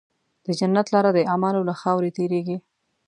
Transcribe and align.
د 0.45 0.47
جنت 0.59 0.87
لاره 0.93 1.11
د 1.13 1.19
اعمالو 1.31 1.67
له 1.69 1.73
خاورې 1.81 2.15
تېرېږي. 2.17 2.57